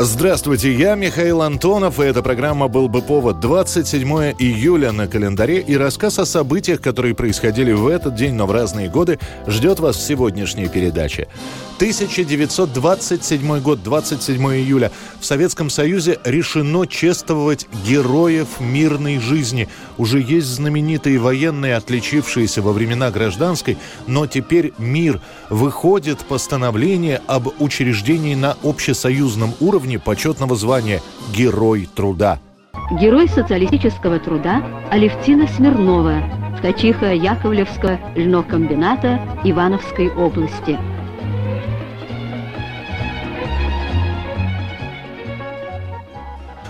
Здравствуйте, 0.00 0.72
я 0.72 0.94
Михаил 0.94 1.42
Антонов, 1.42 1.98
и 1.98 2.04
эта 2.04 2.22
программа 2.22 2.68
«Был 2.68 2.88
бы 2.88 3.02
повод» 3.02 3.40
27 3.40 4.08
июля 4.38 4.92
на 4.92 5.08
календаре, 5.08 5.58
и 5.60 5.76
рассказ 5.76 6.20
о 6.20 6.24
событиях, 6.24 6.80
которые 6.80 7.16
происходили 7.16 7.72
в 7.72 7.88
этот 7.88 8.14
день, 8.14 8.34
но 8.34 8.46
в 8.46 8.52
разные 8.52 8.88
годы, 8.88 9.18
ждет 9.48 9.80
вас 9.80 9.96
в 9.96 10.06
сегодняшней 10.06 10.68
передаче. 10.68 11.26
1927 11.78 13.60
год, 13.60 13.82
27 13.82 14.40
июля. 14.54 14.92
В 15.20 15.24
Советском 15.24 15.68
Союзе 15.68 16.18
решено 16.24 16.86
чествовать 16.86 17.66
героев 17.84 18.60
мирной 18.60 19.18
жизни. 19.18 19.68
Уже 19.96 20.20
есть 20.20 20.46
знаменитые 20.46 21.18
военные, 21.18 21.76
отличившиеся 21.76 22.62
во 22.62 22.72
времена 22.72 23.10
гражданской, 23.10 23.78
но 24.06 24.28
теперь 24.28 24.72
мир. 24.78 25.20
Выходит 25.50 26.18
постановление 26.20 27.20
об 27.26 27.48
учреждении 27.60 28.34
на 28.34 28.56
общесоюзном 28.62 29.54
уровне 29.60 29.87
уровне 29.88 29.98
почетного 29.98 30.54
звания 30.54 31.00
«Герой 31.34 31.88
труда». 31.94 32.38
Герой 33.00 33.28
социалистического 33.28 34.18
труда 34.18 34.62
Алевтина 34.90 35.46
Смирнова, 35.48 36.22
ткачиха 36.58 37.14
Яковлевского 37.14 37.98
льнокомбината 38.14 39.18
Ивановской 39.44 40.10
области– 40.10 40.78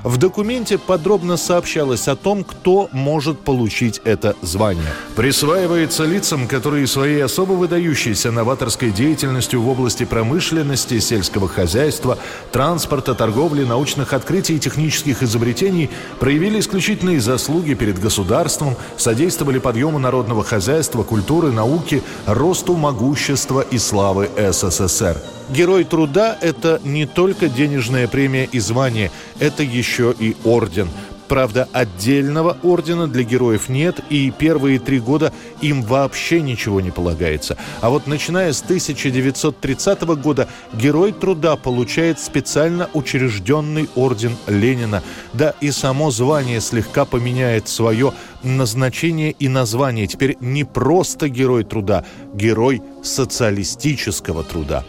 В 0.09 0.17
документе 0.17 0.79
подробно 0.79 1.37
сообщалось 1.37 2.09
о 2.09 2.17
том, 2.17 2.43
кто 2.43 2.89
может 2.93 3.41
получить 3.41 4.01
это 4.05 4.35
звание. 4.41 4.91
Присваивается 5.17 6.07
лицам, 6.07 6.49
которые 6.49 6.87
своей 6.87 7.23
особо 7.23 7.53
выдающейся 7.53 8.31
новаторской 8.31 8.91
деятельностью 8.91 9.61
в 9.61 9.69
области 9.69 10.05
промышленности, 10.05 10.99
сельского 10.99 11.47
хозяйства, 11.47 12.17
транспорта, 12.53 13.15
торговли, 13.15 13.65
научных 13.65 14.15
открытий 14.15 14.57
и 14.57 14.59
технических 14.59 15.23
изобретений 15.23 15.91
проявили 16.19 16.59
исключительные 16.61 17.21
заслуги 17.21 17.75
перед 17.75 18.01
государством, 18.01 18.77
содействовали 18.97 19.59
подъему 19.59 19.99
народного 19.99 20.43
хозяйства, 20.43 21.03
культуры, 21.03 21.53
науки, 21.53 22.03
росту 22.25 22.77
могущества 22.77 23.61
и 23.61 23.77
славы 23.77 24.31
СССР. 24.39 25.38
Герой 25.51 25.85
труда– 25.85 26.37
это 26.41 26.81
не 26.85 27.07
только 27.07 27.49
денежная 27.49 28.07
премия 28.07 28.45
и 28.45 28.59
звание, 28.59 29.11
это 29.41 29.63
еще 29.63 30.15
и 30.19 30.37
орден. 30.45 30.89
Правда, 31.29 31.69
отдельного 31.73 32.57
ордена 32.63 33.07
для 33.07 33.23
героев 33.23 33.69
нет, 33.69 34.01
и 34.09 34.31
первые 34.31 34.79
три 34.79 34.99
года 34.99 35.33
им 35.61 35.83
вообще 35.83 36.41
ничего 36.41 36.81
не 36.81 36.91
полагается. 36.91 37.59
А 37.83 37.91
вот 37.91 38.07
начиная 38.07 38.53
с 38.53 38.63
1930 38.63 40.03
года 40.23 40.49
Герой 40.73 41.13
труда 41.13 41.57
получает 41.57 42.19
специально 42.19 42.89
учрежденный 42.95 43.91
орден 43.95 44.37
Ленина. 44.47 45.03
Да 45.35 45.55
и 45.61 45.71
само 45.71 46.11
звание 46.11 46.63
слегка 46.63 47.05
поменяет 47.05 47.69
свое 47.69 48.15
назначение 48.43 49.33
и 49.33 49.49
название. 49.49 50.07
Теперь 50.07 50.39
не 50.41 50.65
просто 50.65 51.29
Герой 51.29 51.65
труда, 51.65 52.05
Герой 52.33 52.83
социалистического 53.03 54.45
труда. 54.45 54.85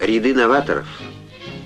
Ряды 0.00 0.34
новаторов, 0.34 0.86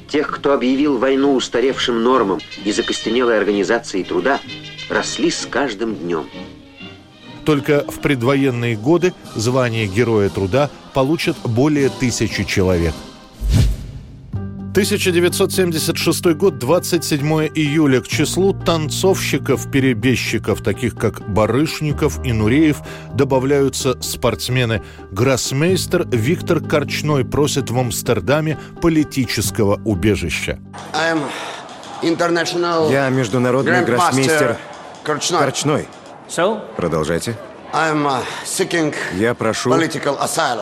тех, 0.09 0.31
кто 0.31 0.53
объявил 0.53 0.99
войну 0.99 1.35
устаревшим 1.35 2.03
нормам 2.03 2.41
и 2.65 2.73
закостенелой 2.73 3.39
организацией 3.39 4.05
труда, 4.05 4.41
росли 4.89 5.31
с 5.31 5.47
каждым 5.47 5.95
днем. 5.95 6.27
Только 7.45 7.85
в 7.89 8.01
предвоенные 8.01 8.77
годы 8.77 9.15
звание 9.35 9.87
Героя 9.87 10.29
труда 10.29 10.71
получат 10.95 11.37
более 11.45 11.89
тысячи 11.89 12.45
человек– 12.45 12.95
1976 14.73 16.35
год, 16.35 16.57
27 16.57 17.21
июля. 17.55 18.01
К 18.01 18.09
числу 18.09 18.55
танцовщиков-перебежчиков, 18.55 20.63
таких 20.63 20.97
как 20.97 21.21
Барышников 21.29 22.25
и 22.25 22.33
Нуреев, 22.33 22.79
добавляются 23.13 24.01
спортсмены. 24.01 24.83
Гроссмейстер 25.11 26.09
Виктор 26.09 26.61
Корчной 26.61 27.27
просит 27.27 27.69
в 27.69 27.79
Амстердаме 27.79 28.59
политического 28.81 29.79
убежища. 29.85 30.59
Я 32.91 33.11
международный 33.11 33.85
гроссмейстер 33.85 34.57
Корчной. 35.05 35.41
Корчной. 35.41 35.87
So? 36.31 36.63
Продолжайте. 36.77 37.37
Uh, 37.75 38.23
Я 39.19 39.35
прошу 39.35 39.69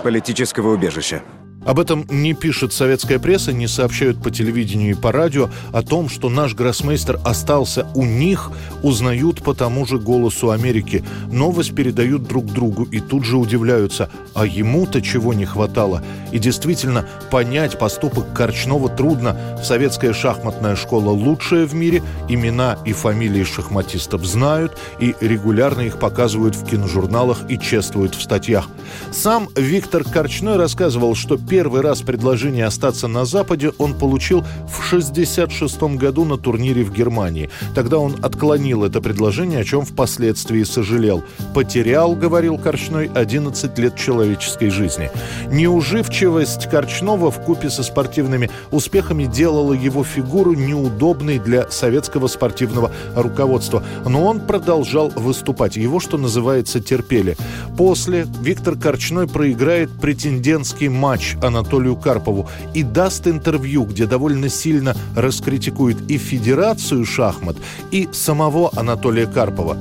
политического 0.03 0.75
убежища. 0.75 1.23
Об 1.71 1.79
этом 1.79 2.05
не 2.11 2.35
пишет 2.35 2.73
советская 2.73 3.21
пресса, 3.21 3.53
не 3.53 3.69
сообщают 3.69 4.21
по 4.21 4.33
телевидению 4.33 4.91
и 4.91 5.01
по 5.01 5.13
радио. 5.13 5.51
О 5.73 5.83
том, 5.83 6.09
что 6.09 6.29
наш 6.29 6.57
гроссмейстер 6.57 7.21
остался 7.25 7.87
у 7.95 8.05
них, 8.05 8.51
узнают 8.83 9.45
по 9.45 9.55
тому 9.55 9.87
же 9.87 10.01
«Голосу 10.01 10.51
Америки». 10.51 11.05
Новость 11.31 11.73
передают 11.73 12.25
друг 12.25 12.47
другу 12.47 12.89
и 12.91 12.99
тут 12.99 13.25
же 13.25 13.37
удивляются, 13.37 14.11
а 14.35 14.47
ему-то 14.47 15.01
чего 15.01 15.33
не 15.33 15.45
хватало. 15.45 16.03
И 16.33 16.41
действительно, 16.41 17.07
понять 17.31 17.79
поступок 17.79 18.33
Корчнова 18.35 18.89
трудно. 18.89 19.39
Советская 19.63 20.13
шахматная 20.13 20.75
школа 20.75 21.11
лучшая 21.11 21.67
в 21.67 21.75
мире, 21.75 22.03
имена 22.29 22.79
и 22.85 22.93
фамилии 22.93 23.45
шахматистов 23.45 24.25
знают 24.25 24.77
и 24.99 25.15
регулярно 25.21 25.83
их 25.83 26.01
показывают 26.01 26.57
в 26.57 26.69
киножурналах 26.69 27.49
и 27.49 27.61
чествуют 27.61 28.17
в 28.17 28.23
статьях. 28.23 28.67
Сам 29.13 29.49
Виктор 29.55 30.03
Корчной 30.03 30.57
рассказывал, 30.57 31.15
что 31.15 31.37
первый 31.37 31.60
раз 31.69 32.03
предложение 32.03 32.67
остаться 32.67 33.09
на 33.09 33.25
Западе 33.25 33.73
он 33.79 33.95
получил 33.95 34.41
в 34.41 34.87
1966 34.87 35.83
году 35.99 36.25
на 36.25 36.37
турнире 36.37 36.85
в 36.85 36.93
Германии. 36.93 37.51
Тогда 37.75 37.99
он 37.99 38.17
отклонил 38.23 38.85
это 38.85 39.01
предложение, 39.01 39.61
о 39.61 39.65
чем 39.65 39.85
впоследствии 39.85 40.63
сожалел. 40.63 41.23
«Потерял,— 41.55 42.15
говорил 42.17 42.59
Корчной,— 42.59 43.11
11 43.15 43.79
лет 43.79 43.97
человеческой 43.97 44.71
жизни». 44.71 45.11
Неуживчивость 45.51 46.69
Корчнова 46.71 47.31
в 47.31 47.41
купе 47.45 47.71
со 47.71 47.83
спортивными 47.83 48.51
успехами 48.71 49.25
делала 49.25 49.73
его 49.73 50.05
фигуру 50.05 50.55
неудобной 50.55 51.39
для 51.39 51.71
советского 51.71 52.27
спортивного 52.27 52.91
руководства. 53.15 53.83
Но 54.07 54.25
он 54.25 54.41
продолжал 54.41 55.11
выступать. 55.11 55.77
Его, 55.77 56.01
что 56.01 56.19
называется, 56.19 56.81
терпели. 56.81 57.37
После 57.77 58.27
Виктор 58.43 58.77
Корчной 58.77 59.27
проиграет 59.27 59.91
претендентский 60.01 60.89
матч 60.89 61.37
Анатолию 61.43 61.97
Карпову 61.97 62.49
и 62.75 62.83
даст 62.83 63.27
интервью, 63.27 63.85
где 63.85 64.07
довольно 64.07 64.49
сильно 64.49 64.95
раскритикует 65.17 66.11
и 66.11 66.19
Федерацию 66.19 67.05
шахмат, 67.05 67.57
и 67.91 68.09
самого 68.13 68.71
Анатолия 68.77 69.27
Карпова. 69.27 69.77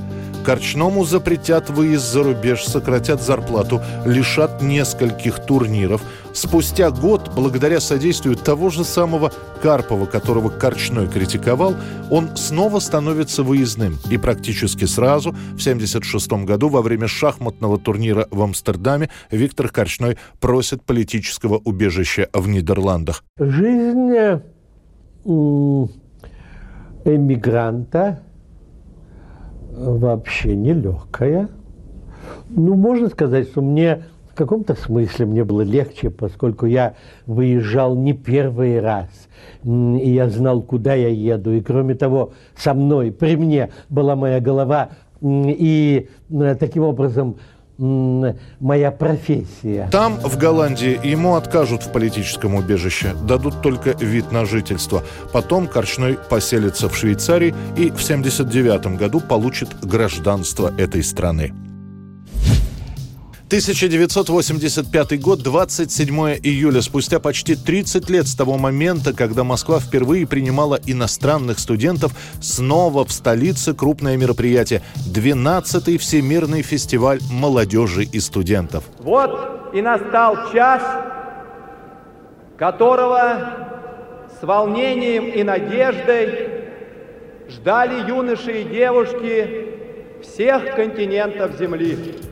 Корчному 0.45 1.05
запретят 1.05 1.69
выезд 1.69 2.11
за 2.11 2.23
рубеж, 2.23 2.65
сократят 2.65 3.21
зарплату, 3.21 3.81
лишат 4.05 4.61
нескольких 4.61 5.45
турниров. 5.45 6.01
Спустя 6.34 6.91
год, 6.91 7.31
благодаря 7.35 7.79
содействию 7.79 8.35
того 8.35 8.69
же 8.69 8.84
самого 8.84 9.31
Карпова, 9.62 10.06
которого 10.06 10.50
Корчной 10.50 11.07
критиковал, 11.07 11.75
он 12.12 12.35
снова 12.38 12.79
становится 12.79 13.44
выездным. 13.44 13.97
И 14.09 14.17
практически 14.17 14.85
сразу, 14.85 15.31
в 15.31 15.59
1976 15.59 16.45
году, 16.45 16.69
во 16.69 16.81
время 16.81 17.07
шахматного 17.07 17.78
турнира 17.78 18.28
в 18.31 18.41
Амстердаме, 18.41 19.09
Виктор 19.31 19.69
Корчной 19.69 20.18
просит 20.39 20.84
политического 20.84 21.57
убежища 21.57 22.29
в 22.34 22.47
Нидерландах. 22.47 23.23
Жизнь 23.39 24.13
эмигранта 27.06 28.21
вообще 29.71 30.56
нелегкая. 30.56 31.50
Ну, 32.50 32.75
можно 32.75 33.09
сказать, 33.09 33.50
что 33.50 33.62
мне 33.62 34.03
в 34.31 34.35
каком-то 34.35 34.75
смысле 34.75 35.25
мне 35.25 35.43
было 35.43 35.61
легче, 35.61 36.09
поскольку 36.09 36.65
я 36.65 36.95
выезжал 37.25 37.95
не 37.95 38.13
первый 38.13 38.79
раз, 38.79 39.09
и 39.63 40.09
я 40.11 40.29
знал, 40.29 40.61
куда 40.61 40.93
я 40.93 41.09
еду. 41.09 41.53
И 41.53 41.61
кроме 41.61 41.95
того, 41.95 42.33
со 42.55 42.73
мной, 42.73 43.11
при 43.11 43.35
мне 43.35 43.69
была 43.89 44.15
моя 44.15 44.39
голова, 44.39 44.89
и 45.21 46.09
э, 46.29 46.55
таким 46.59 46.83
образом 46.83 47.37
моя 47.79 48.91
профессия. 48.91 49.87
Там, 49.89 50.17
в 50.17 50.37
Голландии, 50.37 50.99
ему 51.01 51.35
откажут 51.35 51.83
в 51.83 51.91
политическом 51.93 52.55
убежище, 52.55 53.15
дадут 53.25 53.61
только 53.61 53.91
вид 53.91 54.33
на 54.33 54.45
жительство. 54.45 55.01
Потом 55.31 55.67
Корчной 55.67 56.17
поселится 56.29 56.89
в 56.89 56.97
Швейцарии 56.97 57.55
и 57.77 57.89
в 57.89 58.03
1979 58.03 58.97
году 58.97 59.21
получит 59.21 59.69
гражданство 59.81 60.73
этой 60.77 61.03
страны. 61.03 61.53
1985 63.50 65.19
год, 65.19 65.42
27 65.42 66.16
июля, 66.44 66.81
спустя 66.84 67.19
почти 67.19 67.56
30 67.56 68.07
лет 68.07 68.28
с 68.28 68.36
того 68.36 68.60
момента, 68.60 69.12
когда 69.12 69.44
Москва 69.44 69.80
впервые 69.80 70.28
принимала 70.28 70.80
иностранных 70.86 71.57
студентов, 71.57 72.12
снова 72.40 73.06
в 73.06 73.12
столице 73.12 73.74
крупное 73.74 74.18
мероприятие– 74.18 74.84
12-й 75.12 75.98
Всемирный 75.98 76.62
фестиваль 76.62 77.22
молодежи 77.31 78.04
и 78.04 78.19
студентов. 78.19 78.84
Вот 79.00 79.72
и 79.74 79.81
настал 79.81 80.51
час, 80.54 80.84
которого 82.56 84.30
с 84.40 84.44
волнением 84.46 85.25
и 85.25 85.42
надеждой 85.42 86.50
ждали 87.50 88.07
юноши 88.07 88.62
и 88.62 88.63
девушки 88.66 89.66
всех 90.22 90.75
континентов 90.75 91.57
Земли. 91.57 92.28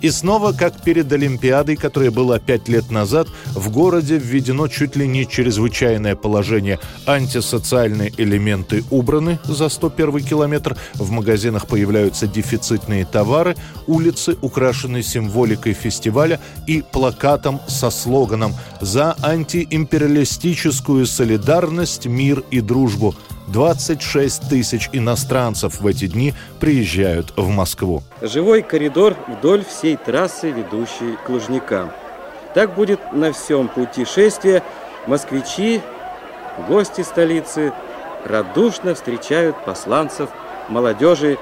И 0.00 0.10
снова, 0.10 0.52
как 0.52 0.80
перед 0.82 1.12
Олимпиадой, 1.12 1.76
которая 1.76 2.10
была 2.10 2.38
пять 2.38 2.68
лет 2.68 2.90
назад, 2.90 3.28
в 3.54 3.70
городе 3.70 4.16
введено 4.16 4.68
чуть 4.68 4.96
ли 4.96 5.06
не 5.06 5.26
чрезвычайное 5.26 6.16
положение. 6.16 6.78
Антисоциальные 7.06 8.12
элементы 8.16 8.82
убраны 8.90 9.38
за 9.44 9.68
101 9.68 10.24
километр, 10.24 10.76
в 10.94 11.10
магазинах 11.10 11.66
появляются 11.66 12.26
дефицитные 12.26 13.04
товары, 13.04 13.56
улицы 13.86 14.36
украшены 14.40 15.02
символикой 15.02 15.74
фестиваля 15.74 16.40
и 16.66 16.82
плакатом 16.82 17.60
со 17.68 17.90
слоганом 17.90 18.54
«За 18.80 19.16
антиимпериалистическую 19.22 21.06
солидарность, 21.06 22.06
мир 22.06 22.42
и 22.50 22.60
дружбу». 22.60 23.14
26 23.52 24.48
тысяч 24.48 24.88
иностранцев 24.92 25.80
в 25.80 25.86
эти 25.86 26.06
дни 26.06 26.34
приезжают 26.60 27.32
в 27.36 27.48
Москву. 27.48 28.02
Живой 28.22 28.62
коридор 28.62 29.16
вдоль 29.26 29.64
всей 29.64 29.96
трассы, 29.96 30.50
ведущей 30.50 31.16
к 31.24 31.28
Лужникам. 31.28 31.90
Так 32.54 32.74
будет 32.74 33.12
на 33.12 33.32
всем 33.32 33.68
пути 33.68 34.04
шествия. 34.04 34.62
Москвичи, 35.06 35.80
гости 36.68 37.00
столицы 37.00 37.72
радушно 38.24 38.94
встречают 38.94 39.56
посланцев 39.64 40.30
молодежи 40.68 41.38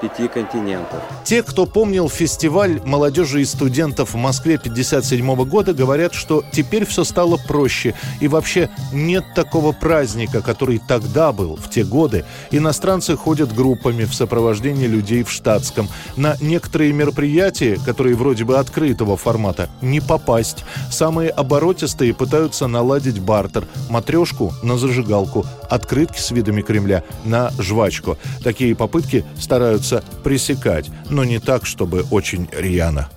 пяти 0.00 0.28
континентов. 0.28 1.02
Те, 1.24 1.42
кто 1.42 1.66
помнил 1.66 2.08
фестиваль 2.08 2.80
молодежи 2.84 3.42
и 3.42 3.44
студентов 3.44 4.14
в 4.14 4.16
Москве 4.16 4.58
57 4.58 5.44
года, 5.44 5.74
говорят, 5.74 6.14
что 6.14 6.44
теперь 6.52 6.86
все 6.86 7.04
стало 7.04 7.36
проще. 7.36 7.94
И 8.20 8.28
вообще 8.28 8.70
нет 8.92 9.24
такого 9.34 9.72
праздника, 9.72 10.40
который 10.42 10.78
тогда 10.78 11.32
был, 11.32 11.56
в 11.56 11.70
те 11.70 11.84
годы. 11.84 12.24
Иностранцы 12.50 13.16
ходят 13.16 13.54
группами 13.54 14.04
в 14.04 14.14
сопровождении 14.14 14.86
людей 14.86 15.22
в 15.22 15.30
штатском. 15.30 15.88
На 16.16 16.36
некоторые 16.40 16.92
мероприятия, 16.92 17.78
которые 17.84 18.14
вроде 18.14 18.44
бы 18.44 18.58
открытого 18.58 19.16
формата, 19.16 19.68
не 19.82 20.00
попасть. 20.00 20.64
Самые 20.90 21.30
оборотистые 21.30 22.14
пытаются 22.14 22.66
наладить 22.66 23.20
бартер. 23.20 23.66
Матрешку 23.90 24.52
на 24.62 24.78
зажигалку, 24.78 25.44
открытки 25.68 26.18
с 26.18 26.30
видами 26.30 26.62
Кремля 26.62 27.02
на 27.24 27.50
жвачку. 27.58 28.16
Такие 28.42 28.74
попытки 28.74 29.24
стараются 29.38 29.87
стараются 29.88 30.02
пресекать, 30.22 30.90
но 31.10 31.24
не 31.24 31.38
так, 31.38 31.66
чтобы 31.66 32.04
очень 32.10 32.48
рьяно. 32.52 33.08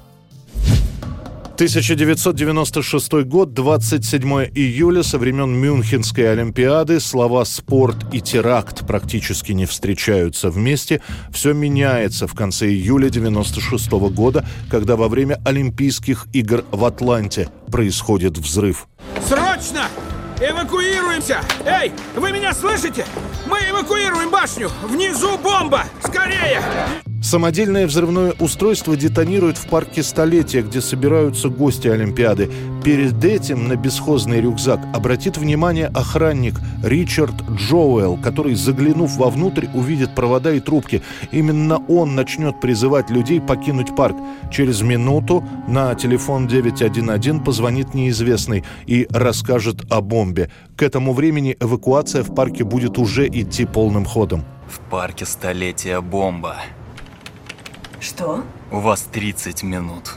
1996 1.56 3.14
год, 3.26 3.54
27 3.54 4.50
июля, 4.56 5.04
со 5.04 5.20
времен 5.20 5.52
Мюнхенской 5.52 6.32
Олимпиады, 6.32 7.00
слова 7.00 7.46
«спорт» 7.46 7.98
и 8.12 8.20
«теракт» 8.20 8.88
практически 8.88 9.52
не 9.52 9.68
встречаются 9.68 10.50
вместе. 10.50 11.02
Все 11.32 11.54
меняется 11.54 12.26
в 12.26 12.34
конце 12.34 12.68
июля 12.68 13.10
96 13.10 13.92
года, 13.92 14.44
когда 14.72 14.96
во 14.96 15.08
время 15.08 15.40
Олимпийских 15.46 16.26
игр 16.34 16.64
в 16.72 16.84
Атланте 16.84 17.50
происходит 17.70 18.40
взрыв. 18.40 18.88
Срочно! 19.28 19.88
Эвакуируемся! 20.42 21.40
Эй, 21.66 21.94
вы 22.16 22.32
меня 22.32 22.52
слышите? 22.56 23.06
Мы 23.46 23.60
эвакуируем 23.60 24.32
башню! 24.32 24.72
Внизу 24.82 25.38
бомба! 25.38 25.84
Скорее! 26.04 26.60
Самодельное 27.22 27.86
взрывное 27.86 28.34
устройство 28.40 28.98
детонирует 28.98 29.56
в 29.56 29.68
парке 29.68 30.02
Столетия, 30.02 30.64
где 30.64 30.82
собираются 30.82 31.50
гости 31.50 31.88
Олимпиады. 31.88 32.50
Перед 32.84 33.24
этим 33.24 33.68
на 33.68 33.76
бесхозный 33.76 34.42
рюкзак 34.42 34.80
обратит 34.92 35.38
внимание 35.38 35.86
охранник 35.86 36.56
Ричард 36.84 37.36
Джоуэлл, 37.52 38.18
который, 38.18 38.56
заглянув 38.56 39.18
вовнутрь, 39.18 39.68
увидит 39.76 40.16
провода 40.16 40.52
и 40.52 40.60
трубки. 40.60 41.04
Именно 41.32 41.78
он 41.88 42.16
начнет 42.16 42.60
призывать 42.60 43.12
людей 43.12 43.40
покинуть 43.40 43.96
парк. 43.96 44.18
Через 44.52 44.82
минуту 44.82 45.44
на 45.68 45.94
телефон 45.94 46.48
911 46.48 47.46
позвонит 47.46 47.94
неизвестный 47.94 48.64
и 48.88 49.06
расскажет 49.12 49.86
о 49.92 50.02
бомбе. 50.02 50.50
К 50.76 50.82
этому 50.82 51.14
времени 51.14 51.56
эвакуация 51.60 52.24
в 52.24 52.34
парке 52.34 52.64
будет 52.64 52.98
уже 52.98 53.28
идти 53.28 53.66
полным 53.66 54.06
ходом. 54.06 54.44
В 54.68 54.80
парке 54.90 55.26
Столетия 55.28 56.02
бомба. 56.02 56.56
Что? 58.02 58.44
У 58.72 58.80
вас 58.80 59.08
30 59.12 59.62
минут. 59.62 60.10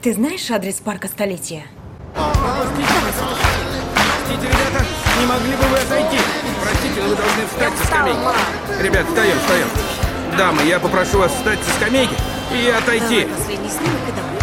Ты 0.00 0.14
знаешь 0.14 0.48
адрес 0.52 0.76
парка 0.76 1.08
Столетия? 1.08 1.64
Простите, 2.14 2.86
ребята, 4.46 4.86
не 5.20 5.26
могли 5.26 5.56
бы 5.56 5.64
вы 5.64 5.76
отойти? 5.76 6.18
Простите, 6.62 7.02
но 7.02 7.08
вы 7.08 7.16
должны 7.16 7.46
встать 7.46 7.74
со 7.76 7.86
скамейки. 7.86 8.18
Ребят, 8.80 9.06
встаем, 9.08 9.38
встаем. 9.40 9.68
Дамы, 10.38 10.62
я 10.62 10.78
попрошу 10.78 11.18
вас 11.18 11.32
встать 11.32 11.58
со 11.64 11.70
скамейки 11.72 12.14
и 12.54 12.68
отойти. 12.68 13.26
Последний 13.26 13.70
снимок 13.70 14.08
и 14.08 14.12
давай. 14.12 14.37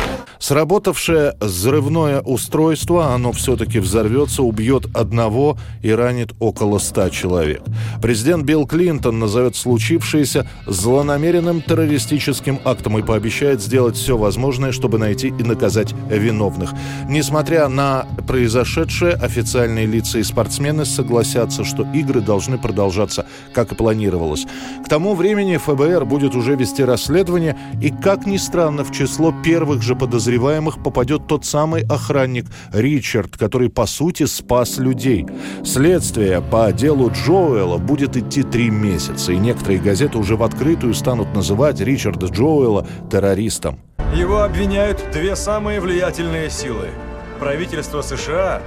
Сработавшее 0.46 1.34
взрывное 1.40 2.22
устройство, 2.22 3.16
оно 3.16 3.32
все-таки 3.32 3.80
взорвется, 3.80 4.44
убьет 4.44 4.86
одного 4.94 5.58
и 5.82 5.90
ранит 5.90 6.36
около 6.38 6.78
ста 6.78 7.10
человек. 7.10 7.64
Президент 8.00 8.46
Билл 8.46 8.68
Клинтон 8.68 9.18
назовет 9.18 9.56
случившееся 9.56 10.48
злонамеренным 10.68 11.64
террористическим 11.64 12.60
актом 12.64 13.00
и 13.00 13.02
пообещает 13.02 13.60
сделать 13.60 13.96
все 13.96 14.20
возможное, 14.20 14.72
чтобы 14.72 15.00
найти 15.00 15.30
и 15.30 15.42
наказать 15.42 15.96
виновных. 16.12 16.74
Несмотря 17.10 17.68
на 17.68 18.06
произошедшее, 18.28 19.14
официальные 19.14 19.88
лица 19.88 20.20
и 20.20 20.24
спортсмены 20.24 20.86
согласятся, 20.86 21.64
что 21.64 21.88
игры 21.92 22.22
должны 22.22 22.60
продолжаться, 22.60 23.26
как 23.52 23.72
и 23.72 23.76
планировалось. 23.76 24.46
К 24.86 24.90
тому 24.90 25.16
времени 25.16 25.58
ФБР 25.58 26.06
будет 26.06 26.36
уже 26.36 26.56
вести 26.56 26.84
расследование, 26.84 27.58
и, 27.82 27.90
как 27.90 28.28
ни 28.28 28.38
странно, 28.38 28.84
в 28.84 28.92
число 28.92 29.34
первых 29.44 29.82
же 29.82 29.96
подозреваемых 29.96 30.35
подозреваемых 30.36 30.84
попадет 30.84 31.28
тот 31.28 31.46
самый 31.46 31.84
охранник 31.86 32.46
Ричард, 32.74 33.38
который, 33.38 33.70
по 33.70 33.86
сути, 33.86 34.26
спас 34.26 34.78
людей. 34.78 35.26
Следствие 35.64 36.42
по 36.42 36.72
делу 36.72 37.10
Джоэла 37.12 37.78
будет 37.78 38.18
идти 38.18 38.44
три 38.44 38.70
месяца, 38.70 39.32
и 39.32 39.38
некоторые 39.38 39.80
газеты 39.80 40.18
уже 40.18 40.36
в 40.36 40.44
открытую 40.44 40.94
станут 40.94 41.34
называть 41.34 41.80
Ричарда 41.80 42.28
Джоэла 42.28 42.86
террористом. 43.10 43.80
Его 44.14 44.42
обвиняют 44.42 45.04
две 45.14 45.36
самые 45.36 45.80
влиятельные 45.80 46.50
силы– 46.50 46.90
правительство 47.40 48.02
США 48.02 48.62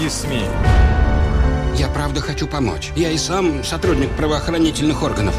и 0.00 0.08
СМИ. 0.08 0.42
Я 1.76 1.88
правда 1.88 2.20
хочу 2.20 2.46
помочь. 2.46 2.92
Я 2.96 3.10
и 3.10 3.18
сам 3.18 3.62
сотрудник 3.62 4.10
правоохранительных 4.10 5.02
органов. 5.02 5.34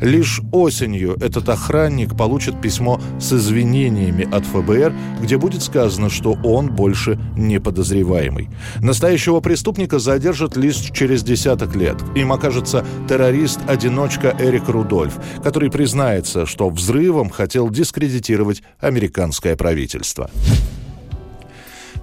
Лишь 0.00 0.40
осенью 0.52 1.16
этот 1.20 1.48
охранник 1.48 2.16
получит 2.16 2.60
письмо 2.60 3.00
с 3.18 3.32
извинениями 3.32 4.28
от 4.30 4.44
ФБР, 4.44 4.92
где 5.22 5.38
будет 5.38 5.62
сказано, 5.62 6.10
что 6.10 6.38
он 6.44 6.68
больше 6.68 7.18
не 7.36 7.58
подозреваемый. 7.60 8.50
Настоящего 8.80 9.40
преступника 9.40 9.98
задержат 9.98 10.56
лишь 10.56 10.76
через 10.76 11.22
десяток 11.22 11.74
лет. 11.74 11.96
Им 12.14 12.32
окажется 12.32 12.84
террорист-одиночка 13.08 14.36
Эрик 14.38 14.68
Рудольф, 14.68 15.18
который 15.42 15.70
признается, 15.70 16.44
что 16.44 16.68
взрывом 16.68 17.30
хотел 17.30 17.70
дискредитировать 17.70 18.62
американское 18.80 19.56
правительство. 19.56 20.30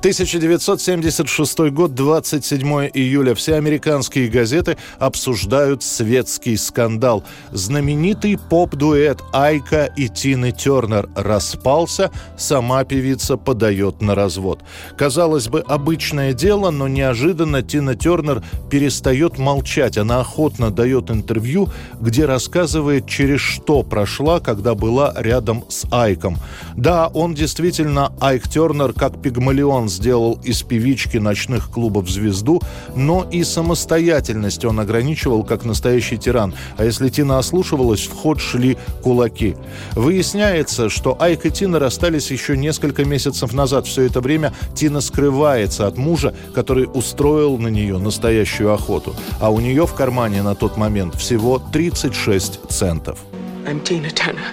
1976 0.03 1.71
год, 1.71 1.95
27 1.95 2.89
июля. 2.93 3.33
Все 3.35 3.55
американские 3.55 4.27
газеты 4.27 4.75
обсуждают 4.99 5.81
светский 5.81 6.57
скандал. 6.57 7.23
Знаменитый 7.53 8.37
поп-дуэт 8.37 9.21
Айка 9.31 9.85
и 9.85 10.09
Тины 10.09 10.51
Тернер 10.51 11.07
распался, 11.15 12.11
сама 12.37 12.83
певица 12.83 13.37
подает 13.37 14.01
на 14.01 14.13
развод. 14.13 14.59
Казалось 14.97 15.47
бы, 15.47 15.61
обычное 15.61 16.33
дело, 16.33 16.69
но 16.69 16.89
неожиданно 16.89 17.61
Тина 17.61 17.95
Тернер 17.95 18.43
перестает 18.69 19.37
молчать. 19.37 19.97
Она 19.97 20.19
охотно 20.19 20.69
дает 20.69 21.11
интервью, 21.11 21.69
где 22.01 22.25
рассказывает, 22.25 23.07
через 23.07 23.39
что 23.39 23.83
прошла, 23.83 24.41
когда 24.41 24.75
была 24.75 25.13
рядом 25.15 25.63
с 25.69 25.87
Айком. 25.91 26.39
Да, 26.75 27.07
он 27.07 27.33
действительно, 27.33 28.11
Айк 28.19 28.49
Тернер, 28.49 28.91
как 28.91 29.21
пигмалион 29.21 29.92
сделал 29.93 30.39
из 30.43 30.63
певички 30.63 31.17
ночных 31.17 31.69
клубов 31.69 32.09
звезду, 32.09 32.61
но 32.95 33.27
и 33.31 33.43
самостоятельность 33.43 34.65
он 34.65 34.79
ограничивал 34.79 35.43
как 35.43 35.65
настоящий 35.65 36.17
тиран. 36.17 36.53
А 36.77 36.85
если 36.85 37.09
Тина 37.09 37.39
ослушивалась, 37.39 38.05
в 38.07 38.13
ход 38.13 38.41
шли 38.41 38.77
кулаки. 39.01 39.55
Выясняется, 39.93 40.89
что 40.89 41.15
Айк 41.21 41.45
и 41.45 41.51
Тина 41.51 41.79
расстались 41.79 42.31
еще 42.31 42.57
несколько 42.57 43.05
месяцев 43.05 43.53
назад. 43.53 43.87
Все 43.87 44.03
это 44.03 44.21
время 44.21 44.53
Тина 44.75 45.01
скрывается 45.01 45.87
от 45.87 45.97
мужа, 45.97 46.33
который 46.53 46.87
устроил 46.91 47.57
на 47.57 47.67
нее 47.67 47.97
настоящую 47.97 48.73
охоту. 48.73 49.15
А 49.39 49.49
у 49.51 49.59
нее 49.59 49.85
в 49.85 49.93
кармане 49.93 50.41
на 50.41 50.55
тот 50.55 50.77
момент 50.77 51.15
всего 51.15 51.61
36 51.71 52.59
центов. 52.69 53.19
I'm 53.65 53.81
Tina 53.81 54.09
Turner. 54.09 54.43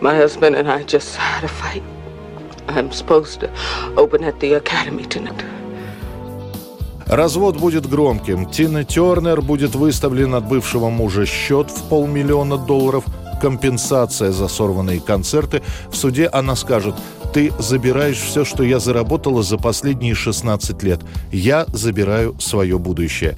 My 0.00 0.14
husband 0.14 0.54
and 0.54 0.68
I 0.68 0.82
just 0.82 1.16
had 1.16 1.44
a 1.44 1.48
fight. 1.48 1.82
I'm 2.74 2.90
supposed 2.90 3.40
to 3.40 3.50
open 3.96 4.24
at 4.24 4.40
the 4.40 4.54
academy 4.54 5.04
tonight. 5.04 5.44
Развод 7.06 7.56
будет 7.58 7.86
громким. 7.86 8.50
Тина 8.50 8.82
Тернер 8.84 9.42
будет 9.42 9.74
выставлен 9.74 10.34
от 10.34 10.48
бывшего 10.48 10.88
мужа 10.88 11.26
счет 11.26 11.70
в 11.70 11.88
полмиллиона 11.88 12.56
долларов, 12.56 13.04
компенсация 13.40 14.32
за 14.32 14.48
сорванные 14.48 15.00
концерты. 15.00 15.62
В 15.90 15.96
суде 15.96 16.26
она 16.32 16.56
скажет, 16.56 16.94
ты 17.34 17.52
забираешь 17.58 18.18
все, 18.18 18.44
что 18.44 18.62
я 18.62 18.78
заработала 18.78 19.42
за 19.42 19.58
последние 19.58 20.14
16 20.14 20.80
лет. 20.84 21.00
Я 21.32 21.66
забираю 21.72 22.36
свое 22.38 22.78
будущее. 22.78 23.36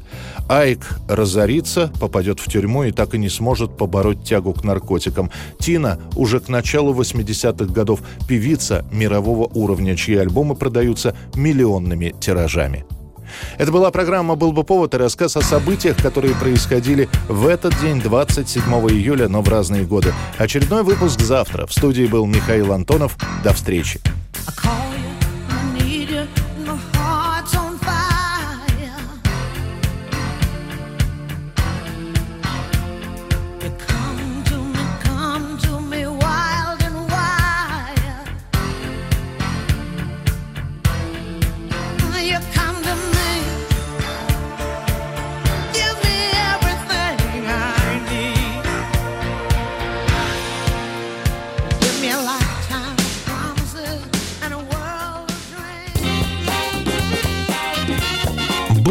Айк 0.51 1.01
разорится, 1.09 1.91
попадет 1.99 2.39
в 2.39 2.47
тюрьму 2.47 2.85
и 2.85 2.93
так 2.93 3.15
и 3.15 3.19
не 3.19 3.31
сможет 3.31 3.79
побороть 3.79 4.23
тягу 4.23 4.53
к 4.53 4.65
наркотикам. 4.65 5.31
Тина 5.59 5.99
уже 6.15 6.41
к 6.41 6.49
началу 6.51 6.95
80-х 6.95 7.73
годов 7.73 8.01
певица 8.29 8.85
мирового 8.93 9.51
уровня, 9.55 9.97
чьи 9.97 10.17
альбомы 10.17 10.57
продаются 10.57 11.17
миллионными 11.35 12.15
тиражами. 12.21 12.85
Это 13.59 13.73
была 13.73 13.91
программа 13.91 14.35
«Был 14.35 14.53
бы 14.53 14.65
повод» 14.65 14.95
и 14.95 14.97
рассказ 14.97 15.37
о 15.37 15.43
событиях, 15.43 15.97
которые 15.97 16.35
происходили 16.35 17.09
в 17.29 17.47
этот 17.47 17.79
день, 17.81 18.01
27 18.01 18.63
июля, 18.91 19.29
но 19.29 19.43
в 19.43 19.49
разные 19.49 19.85
годы. 19.85 20.13
Очередной 20.39 20.83
выпуск 20.83 21.21
завтра. 21.21 21.67
В 21.67 21.73
студии 21.73 22.07
был 22.07 22.27
Михаил 22.27 22.73
Антонов. 22.73 23.17
До 23.43 23.53
встречи. 23.53 24.01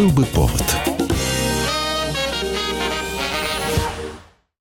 Был 0.05 0.11
бы 0.11 0.25
повод. 0.25 0.74